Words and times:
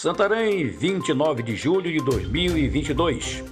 Santarém, 0.00 0.64
29 0.68 1.42
de 1.42 1.56
julho 1.56 1.90
de 1.90 1.98
2022. 1.98 3.42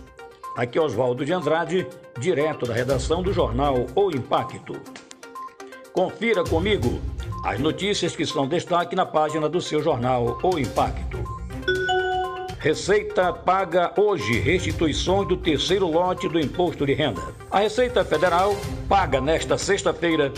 Aqui 0.56 0.78
é 0.78 0.80
Oswaldo 0.80 1.24
de 1.24 1.32
Andrade, 1.32 1.84
direto 2.20 2.64
da 2.64 2.72
redação 2.72 3.20
do 3.20 3.32
jornal 3.32 3.84
O 3.96 4.12
Impacto. 4.12 4.80
Confira 5.92 6.44
comigo 6.44 7.00
as 7.42 7.58
notícias 7.58 8.14
que 8.14 8.24
são 8.24 8.46
destaque 8.46 8.94
na 8.94 9.04
página 9.04 9.48
do 9.48 9.60
seu 9.60 9.82
jornal 9.82 10.38
O 10.40 10.56
Impacto. 10.56 11.18
Receita 12.60 13.32
paga 13.32 13.92
hoje 13.96 14.38
restituições 14.38 15.26
do 15.26 15.36
terceiro 15.36 15.88
lote 15.90 16.28
do 16.28 16.38
imposto 16.38 16.86
de 16.86 16.94
renda. 16.94 17.22
A 17.50 17.58
Receita 17.58 18.04
Federal 18.04 18.54
paga 18.88 19.20
nesta 19.20 19.58
sexta-feira 19.58 20.32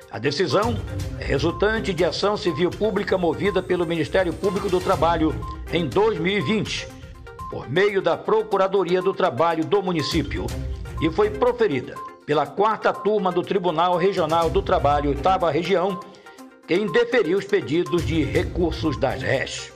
A 0.09 0.17
decisão 0.17 0.75
é 1.19 1.23
resultante 1.23 1.93
de 1.93 2.03
ação 2.03 2.35
civil 2.35 2.71
pública 2.71 3.19
movida 3.19 3.61
pelo 3.61 3.85
Ministério 3.85 4.33
Público 4.33 4.67
do 4.67 4.81
Trabalho 4.81 5.35
em 5.71 5.87
2020 5.87 6.87
por 7.51 7.69
meio 7.69 8.01
da 8.01 8.17
Procuradoria 8.17 8.99
do 8.99 9.13
Trabalho 9.13 9.63
do 9.63 9.79
município 9.83 10.47
e 10.99 11.11
foi 11.11 11.29
proferida 11.29 11.93
pela 12.31 12.47
quarta 12.47 12.93
turma 12.93 13.29
do 13.29 13.41
Tribunal 13.41 13.97
Regional 13.97 14.49
do 14.49 14.61
Trabalho, 14.61 15.09
oitava 15.09 15.51
região, 15.51 15.99
que 16.65 16.73
indeferiu 16.73 17.37
os 17.37 17.43
pedidos 17.43 18.05
de 18.05 18.23
recursos 18.23 18.95
das 18.95 19.21
RES. 19.21 19.73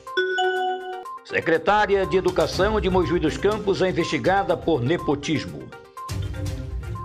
Secretária 1.25 2.05
de 2.05 2.15
Educação 2.15 2.79
de 2.79 2.89
Mojuí 2.89 3.19
dos 3.19 3.35
Campos 3.35 3.81
é 3.81 3.89
investigada 3.89 4.55
por 4.55 4.81
nepotismo. 4.81 5.67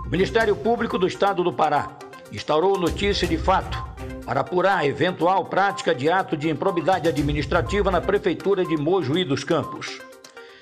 O 0.05 0.09
Ministério 0.09 0.55
Público 0.55 0.97
do 0.97 1.05
Estado 1.05 1.43
do 1.43 1.51
Pará 1.51 1.97
instaurou 2.31 2.79
notícia 2.79 3.27
de 3.27 3.37
fato 3.37 3.77
para 4.25 4.39
apurar 4.39 4.85
eventual 4.85 5.43
prática 5.43 5.93
de 5.93 6.09
ato 6.09 6.37
de 6.37 6.49
improbidade 6.49 7.09
administrativa 7.09 7.91
na 7.91 7.99
Prefeitura 7.99 8.63
de 8.63 8.77
Mojuí 8.77 9.25
dos 9.25 9.43
Campos. 9.43 9.99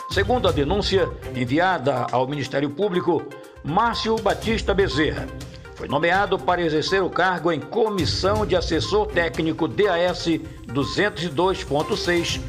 Segundo 0.09 0.47
a 0.47 0.51
denúncia 0.51 1.07
enviada 1.35 2.07
ao 2.11 2.27
Ministério 2.27 2.71
Público, 2.71 3.23
Márcio 3.63 4.15
Batista 4.17 4.73
Bezerra 4.73 5.27
foi 5.75 5.87
nomeado 5.87 6.37
para 6.37 6.61
exercer 6.61 7.01
o 7.01 7.09
cargo 7.09 7.51
em 7.51 7.59
Comissão 7.59 8.45
de 8.45 8.55
Assessor 8.55 9.07
Técnico 9.07 9.67
DAS 9.67 10.27
202.6, 10.67 12.41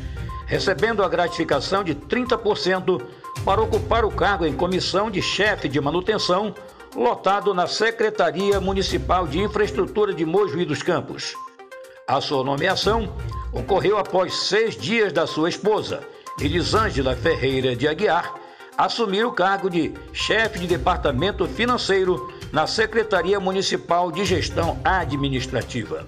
recebendo 0.46 1.02
a 1.02 1.08
gratificação 1.08 1.84
de 1.84 1.94
30% 1.94 3.00
para 3.44 3.60
ocupar 3.60 4.04
o 4.04 4.10
cargo 4.10 4.44
em 4.44 4.52
Comissão 4.52 5.10
de 5.10 5.22
Chefe 5.22 5.68
de 5.68 5.80
Manutenção, 5.80 6.52
lotado 6.94 7.54
na 7.54 7.68
Secretaria 7.68 8.60
Municipal 8.60 9.28
de 9.28 9.40
Infraestrutura 9.40 10.12
de 10.12 10.26
Mojuí 10.26 10.64
dos 10.64 10.82
Campos. 10.82 11.34
A 12.08 12.20
sua 12.20 12.42
nomeação 12.42 13.14
ocorreu 13.52 13.96
após 13.96 14.34
seis 14.34 14.76
dias 14.76 15.12
da 15.12 15.24
sua 15.26 15.48
esposa, 15.48 16.00
Elisângela 16.40 17.14
Ferreira 17.14 17.76
de 17.76 17.86
Aguiar, 17.86 18.39
assumir 18.84 19.26
o 19.26 19.32
cargo 19.32 19.68
de 19.68 19.92
chefe 20.12 20.58
de 20.58 20.66
departamento 20.66 21.46
financeiro 21.46 22.32
na 22.50 22.66
Secretaria 22.66 23.38
Municipal 23.38 24.10
de 24.10 24.24
Gestão 24.24 24.80
Administrativa. 24.82 26.06